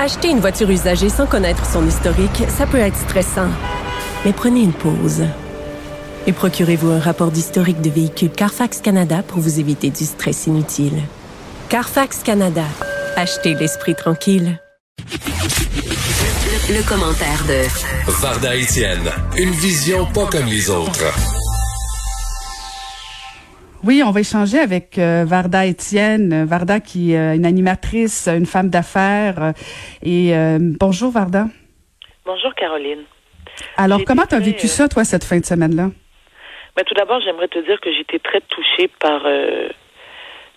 [0.00, 3.50] Acheter une voiture usagée sans connaître son historique, ça peut être stressant.
[4.24, 5.26] Mais prenez une pause.
[6.26, 11.02] Et procurez-vous un rapport d'historique de véhicule Carfax Canada pour vous éviter du stress inutile.
[11.68, 12.64] Carfax Canada.
[13.14, 14.58] Achetez l'esprit tranquille.
[16.70, 21.12] Le, commentaire de Varda Etienne, une vision pas comme les autres.
[23.82, 26.44] Oui, on va échanger avec euh, Varda Étienne.
[26.44, 29.42] Varda qui est euh, une animatrice, une femme d'affaires.
[29.42, 29.52] Euh,
[30.02, 30.32] et
[30.78, 31.46] bonjour Varda.
[32.26, 33.04] Bonjour Caroline.
[33.76, 35.88] Alors, comment tu as vécu ça, toi, cette fin de semaine-là?
[36.76, 39.22] Ben, tout d'abord, j'aimerais te dire que j'étais très touchée par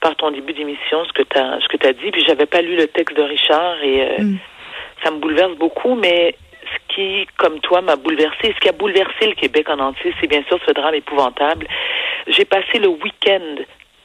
[0.00, 2.10] par ton début d'émission, ce que tu as ce que as dit.
[2.10, 4.38] Puis j'avais pas lu le texte de Richard et mm.
[5.04, 9.26] ça me bouleverse beaucoup, mais ce qui, comme toi, m'a bouleversé, ce qui a bouleversé
[9.26, 11.66] le Québec en entier, c'est bien sûr ce drame épouvantable.
[12.30, 13.56] J'ai passé le week-end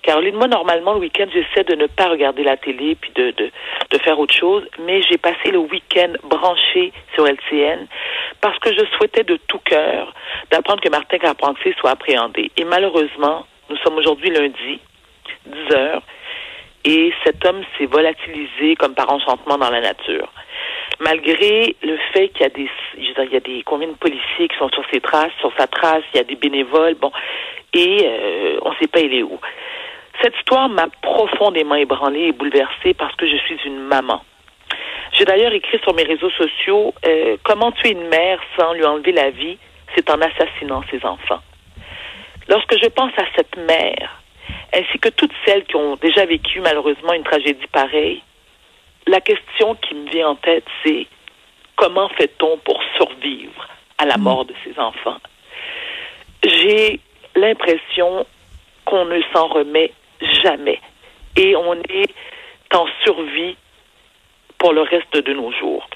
[0.05, 3.51] Caroline, moi, normalement, le week-end, j'essaie de ne pas regarder la télé puis de, de,
[3.89, 7.87] de faire autre chose, mais j'ai passé le week-end branché sur LCN
[8.39, 10.13] parce que je souhaitais de tout cœur
[10.51, 12.51] d'apprendre que Martin Carpentier soit appréhendé.
[12.55, 14.79] Et malheureusement, nous sommes aujourd'hui lundi,
[15.47, 16.03] 10 heures,
[16.83, 20.31] et cet homme s'est volatilisé comme par enchantement dans la nature
[20.99, 24.57] malgré le fait qu'il y a des, il y a des combien de policiers qui
[24.57, 27.11] sont sur ses traces, sur sa trace, il y a des bénévoles, bon,
[27.73, 29.39] et euh, on ne sait pas il est où.
[30.21, 34.23] Cette histoire m'a profondément ébranlée et bouleversée parce que je suis une maman.
[35.13, 39.11] J'ai d'ailleurs écrit sur mes réseaux sociaux euh, comment tuer une mère sans lui enlever
[39.11, 39.57] la vie,
[39.95, 41.41] c'est en assassinant ses enfants.
[42.47, 44.21] Lorsque je pense à cette mère,
[44.73, 48.21] ainsi que toutes celles qui ont déjà vécu malheureusement une tragédie pareille,
[49.07, 51.07] la question qui me vient en tête, c'est
[51.75, 53.67] comment fait-on pour survivre
[53.97, 55.19] à la mort de ses enfants?
[56.43, 56.99] J'ai
[57.35, 58.25] l'impression
[58.85, 59.91] qu'on ne s'en remet
[60.43, 60.79] jamais
[61.35, 62.13] et on est
[62.73, 63.55] en survie
[64.57, 65.87] pour le reste de nos jours.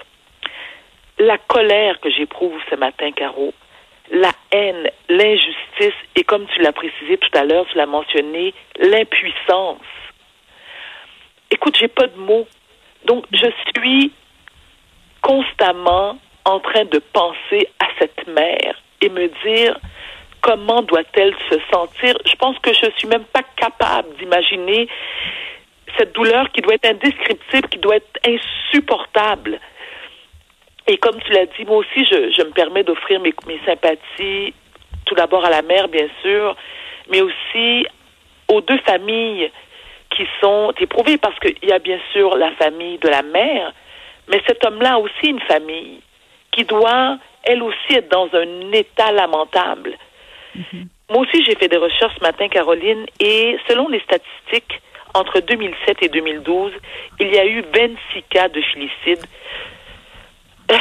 [1.18, 3.54] La colère que j'éprouve ce matin, Caro,
[4.12, 9.82] la haine, l'injustice et comme tu l'as précisé tout à l'heure, tu l'as mentionné, l'impuissance.
[11.52, 12.48] Écoute, j'ai pas de mots
[13.06, 14.12] donc, je suis
[15.22, 19.78] constamment en train de penser à cette mère et me dire
[20.42, 22.16] comment doit-elle se sentir?
[22.26, 24.88] Je pense que je suis même pas capable d'imaginer
[25.98, 29.60] cette douleur qui doit être indescriptible, qui doit être insupportable.
[30.88, 34.54] Et comme tu l'as dit, moi aussi, je, me permets d'offrir mes, mes sympathies,
[35.06, 36.56] tout d'abord à la mère, bien sûr,
[37.10, 37.86] mais aussi
[38.48, 39.52] aux deux familles
[40.20, 43.72] qui sont éprouvées parce qu'il y a bien sûr la famille de la mère,
[44.28, 46.02] mais cet homme-là a aussi une famille
[46.52, 49.98] qui doit, elle aussi, être dans un état lamentable.
[50.56, 50.90] Mhm.
[51.10, 54.82] Moi aussi, j'ai fait des recherches ce matin, Caroline, et selon les statistiques,
[55.14, 56.74] entre 2007 et 2012,
[57.22, 59.26] il y a eu 26 cas de filicide,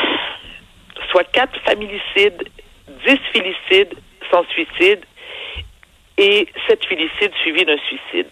[1.13, 2.43] soit 4 familicides,
[3.07, 3.95] 10 filicides
[4.33, 5.05] sans suicide
[6.19, 8.27] et 7 filicides suivis d'un suicide.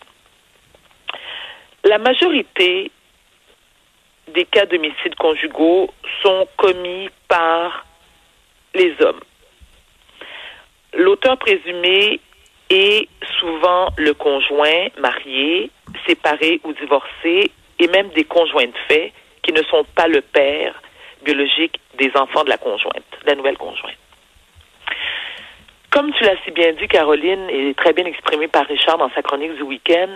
[1.87, 2.91] La majorité
[4.27, 5.89] des cas d'homicides conjugaux
[6.21, 7.87] sont commis par
[8.75, 9.21] les hommes.
[10.95, 12.21] L'auteur présumé
[12.71, 13.09] est
[13.39, 15.71] souvent le conjoint marié,
[16.09, 19.13] séparé ou divorcé, et même des conjoints de fait
[19.45, 20.83] qui ne sont pas le père
[21.23, 23.95] biologique des enfants de la conjointe, de la nouvelle conjointe.
[25.91, 29.23] Comme tu l'as si bien dit, Caroline, et très bien exprimé par Richard dans sa
[29.23, 30.09] chronique du week-end,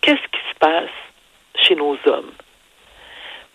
[0.00, 0.90] qu'est-ce qui se passe
[1.56, 2.32] chez nos hommes?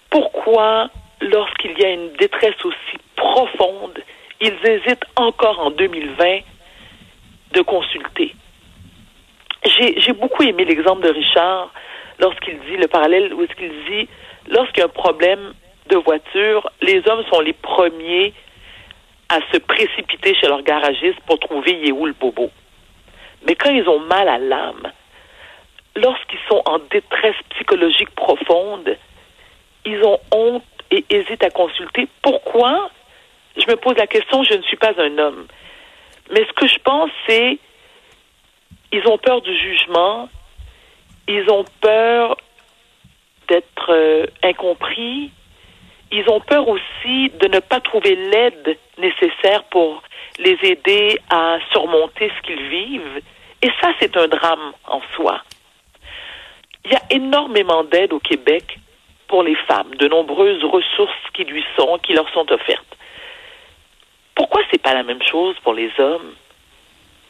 [0.10, 0.90] Pourquoi,
[1.22, 4.00] lorsqu'il y a une détresse aussi profonde,
[4.42, 6.40] ils hésitent encore en 2020
[7.54, 8.36] de consulter?
[9.66, 11.72] J'ai beaucoup aimé l'exemple de Richard
[12.20, 14.08] lorsqu'il dit le parallèle où est-ce qu'il dit
[14.48, 15.54] lorsqu'il y a un problème
[15.90, 18.34] de voiture, les hommes sont les premiers
[19.30, 22.52] à se précipiter chez leur garagiste pour trouver il où le bobo.
[23.48, 24.92] Mais quand ils ont mal à l'âme,
[25.96, 28.98] lorsqu'ils sont en détresse psychologique profonde,
[29.86, 32.08] ils ont honte et hésitent à consulter.
[32.22, 32.90] Pourquoi?
[33.58, 35.48] Je me pose la question, je ne suis pas un homme.
[36.32, 37.60] Mais ce que je pense, c'est
[38.92, 40.30] ils ont peur du jugement,
[41.28, 42.38] ils ont peur
[43.48, 45.32] d'être euh, incompris,
[46.12, 50.02] ils ont peur aussi de ne pas trouver l'aide nécessaire pour
[50.40, 53.22] les aider à surmonter ce qu'ils vivent.
[53.62, 55.42] Et ça, c'est un drame en soi.
[56.86, 58.78] Il y a énormément d'aide au Québec
[59.28, 62.96] pour les femmes, de nombreuses ressources qui lui sont, qui leur sont offertes.
[64.36, 66.34] Pourquoi c'est pas la même chose pour les hommes?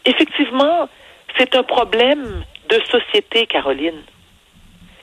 [0.04, 0.90] Effectivement,
[1.38, 4.02] c'est un problème de société, Caroline.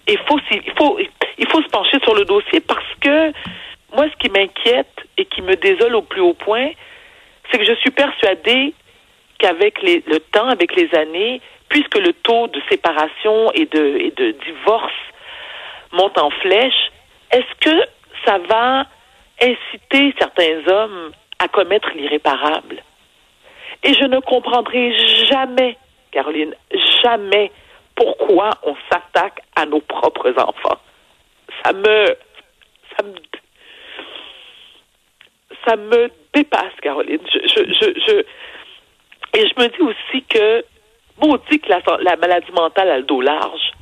[0.08, 0.98] Il faut, il faut,
[1.38, 3.32] il faut se pencher sur le dossier parce que
[3.94, 6.70] moi, ce qui m'inquiète et qui me désole au plus haut point,
[7.50, 8.74] c'est que je suis persuadée
[9.38, 11.40] qu'avec le temps, avec les années,
[11.72, 14.92] puisque le taux de séparation et de, divorce
[15.92, 16.92] monte en flèche,
[17.30, 17.82] est-ce que
[18.26, 18.84] ça va
[19.40, 22.82] inciter certains hommes à commettre l'irréparable?
[23.82, 24.94] Et je ne comprendrai
[25.30, 25.78] jamais,
[26.10, 26.54] Caroline,
[27.02, 27.50] jamais
[27.94, 30.78] pourquoi on s'attaque à nos propres enfants.
[31.64, 32.16] Ça me,
[32.94, 33.14] ça me,
[35.66, 37.20] ça me dépasse, Caroline.
[37.32, 38.24] Je, je, je,
[39.38, 40.64] et je me dis aussi que,
[41.50, 43.72] dit que la, la maladie mentale a le dos large.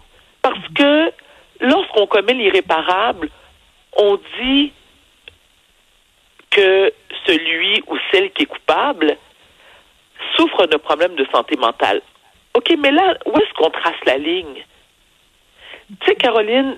[0.42, 1.12] Parce que
[1.60, 3.28] lorsqu'on commet l'irréparable,
[3.96, 4.72] on dit
[6.50, 6.92] que
[7.26, 9.16] celui ou celle qui est coupable
[10.36, 12.02] souffre d'un problème de santé mentale.
[12.54, 14.64] OK, mais là, où est-ce qu'on trace la ligne?
[16.00, 16.76] Tu sais, Caroline,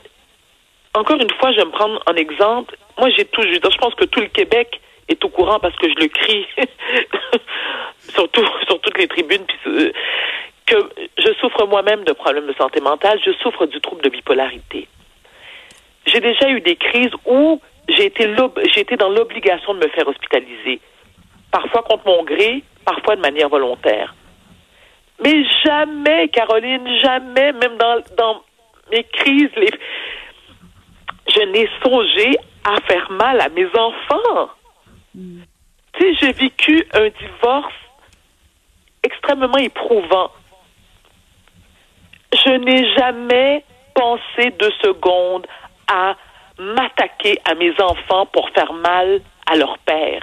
[0.94, 2.76] encore une fois, je vais me prendre en exemple.
[2.98, 5.94] Moi, j'ai tout, je, pense que tout le Québec est au courant parce que je
[5.94, 6.46] le crie,
[8.14, 9.92] sur toutes les tribunes, euh,
[10.72, 14.88] que je souffre moi-même de problèmes de santé mentale, je souffre du trouble de bipolarité.
[16.06, 18.34] J'ai déjà eu des crises où j'ai été,
[18.72, 20.80] j'ai été dans l'obligation de me faire hospitaliser,
[21.50, 24.14] parfois contre mon gré, parfois de manière volontaire.
[25.22, 28.42] Mais jamais, Caroline, jamais, même dans, dans
[28.90, 29.70] mes crises, les...
[31.28, 34.50] je n'ai songé à faire mal à mes enfants.
[35.14, 37.74] Tu sais, j'ai vécu un divorce
[39.02, 40.30] extrêmement éprouvant.
[42.44, 45.46] Je n'ai jamais pensé deux secondes
[45.86, 46.16] à
[46.58, 50.22] m'attaquer à mes enfants pour faire mal à leur père.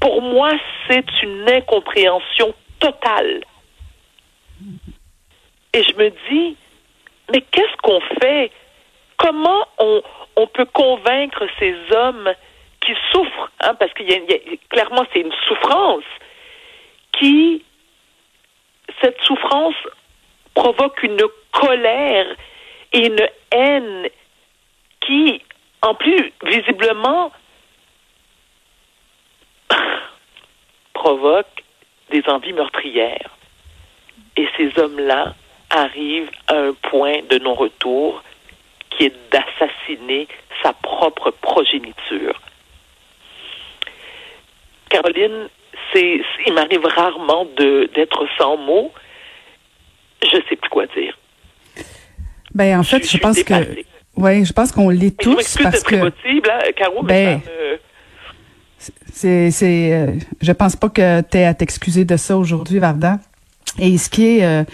[0.00, 0.50] Pour moi,
[0.88, 3.44] c'est une incompréhension totale.
[5.72, 6.56] Et je me dis,
[7.30, 8.50] mais qu'est-ce qu'on fait?
[9.16, 10.02] Comment on,
[10.52, 12.30] peut convaincre ces hommes
[12.80, 14.38] qui souffrent, hein, parce qu'il y, a
[14.68, 16.04] clairement c'est une souffrance
[17.12, 17.64] qui
[19.00, 19.74] cette souffrance
[20.54, 21.22] provoque une
[21.52, 22.26] colère
[22.92, 24.08] et une haine
[25.00, 25.42] qui,
[25.82, 27.32] en plus, visiblement,
[30.94, 31.64] provoque
[32.10, 33.30] des envies meurtrières.
[34.36, 35.34] Et ces hommes-là
[35.70, 38.22] arrivent à un point de non-retour
[38.90, 40.28] qui est d'assassiner
[40.62, 42.40] sa propre progéniture.
[44.90, 45.48] Caroline,
[45.92, 48.92] c'est, il m'arrive rarement d'être sans mots.
[50.22, 51.18] Je sais plus quoi dire.
[52.54, 53.54] Ben, en fait, je, pense que,
[54.16, 57.40] oui, je pense qu'on l'est tous je parce que, possible, hein, Caro, ben,
[59.12, 63.18] c'est, c'est, euh, je pense pas que tu à t'excuser de ça aujourd'hui, Varda.
[63.78, 64.64] Et ce qui est, euh,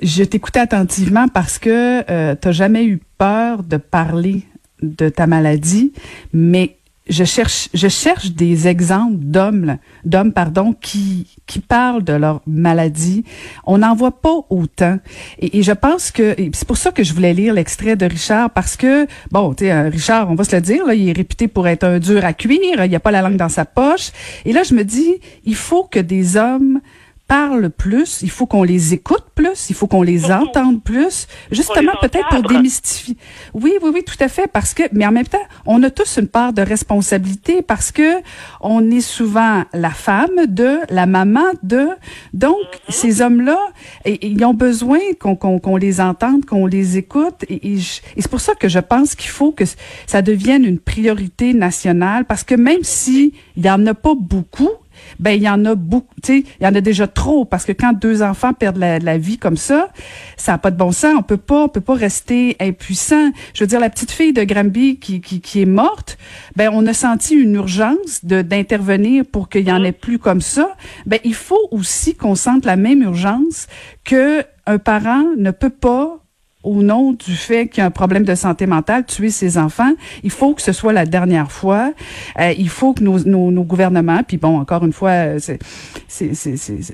[0.00, 4.44] je t'écoutais attentivement parce que euh, tu jamais eu peur de parler
[4.80, 5.92] de ta maladie,
[6.32, 6.76] mais
[7.08, 13.24] je cherche, je cherche des exemples d'hommes, d'hommes, pardon, qui, qui parlent de leur maladie.
[13.64, 14.98] On n'en voit pas autant.
[15.38, 18.76] Et, je pense que, c'est pour ça que je voulais lire l'extrait de Richard, parce
[18.76, 21.48] que, bon, tu sais, euh, Richard, on va se le dire, là, il est réputé
[21.48, 24.10] pour être un dur à cuire, il n'y a pas la langue dans sa poche.
[24.44, 25.14] Et là, je me dis,
[25.44, 26.80] il faut que des hommes
[27.28, 31.92] parlent plus, il faut qu'on les écoute plus, il faut qu'on les entende plus, justement
[32.00, 33.16] peut-être pour démystifier.
[33.52, 36.16] Oui, oui, oui, tout à fait, parce que, mais en même temps, on a tous
[36.16, 38.16] une part de responsabilité parce que
[38.62, 41.88] on est souvent la femme de, la maman de,
[42.32, 42.92] donc mm-hmm.
[42.92, 43.58] ces hommes-là,
[44.06, 48.54] ils ont besoin qu'on qu'on les entende, qu'on les écoute, et, et c'est pour ça
[48.54, 49.64] que je pense qu'il faut que
[50.06, 54.70] ça devienne une priorité nationale, parce que même si il y en a pas beaucoup,
[55.18, 57.64] ben il y en a beaucoup, tu sais, il y en a déjà trop parce
[57.64, 59.88] que quand deux enfants perdent la, vie comme ça,
[60.36, 61.14] ça n'a pas de bon sens.
[61.18, 63.30] On peut pas, on peut pas rester impuissant.
[63.54, 66.18] Je veux dire, la petite fille de Granby qui, qui, qui est morte,
[66.56, 70.40] ben on a senti une urgence de d'intervenir pour qu'il y en ait plus comme
[70.40, 70.76] ça.
[71.06, 73.66] Ben il faut aussi qu'on sente la même urgence
[74.04, 76.18] que un parent ne peut pas
[76.64, 79.92] au nom du fait qu'il y a un problème de santé mentale, tuer ses enfants.
[80.22, 81.92] Il faut que ce soit la dernière fois.
[82.40, 85.36] Euh, il faut que nos, nos, nos, gouvernements, puis bon, encore une fois,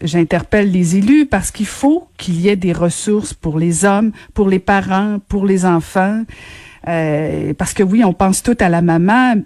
[0.02, 4.48] j'interpelle les élus parce qu'il faut qu'il y ait des ressources pour les hommes, pour
[4.48, 6.24] les parents, pour les enfants.
[6.86, 9.36] Euh, parce que oui, on pense tout à la maman,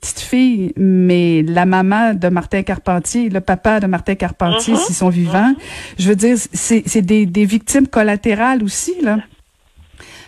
[0.00, 4.78] petite fille, mais la maman de Martin Carpentier, le papa de Martin Carpentier, uh-huh.
[4.78, 5.98] s'ils sont vivants, uh-huh.
[5.98, 9.18] je veux dire, c'est des, des victimes collatérales aussi, là.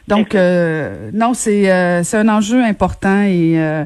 [0.09, 3.85] Donc, euh, non, c'est euh, c'est un enjeu important et euh,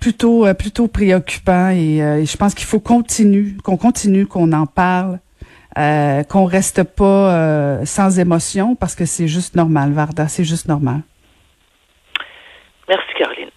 [0.00, 5.18] plutôt plutôt préoccupant et, je pense qu'il faut continuer, qu'on continue, qu'on en parle,
[5.76, 11.02] qu'on reste pas sans émotion parce que c'est juste normal, Varda, c'est juste normal.
[13.18, 13.50] Caroline.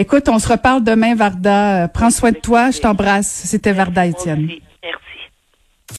[0.00, 1.88] Écoute, on se reparle demain, Varda.
[1.88, 2.70] Prends soin de toi.
[2.70, 3.26] Je t'embrasse.
[3.26, 4.48] C'était Varda Étienne.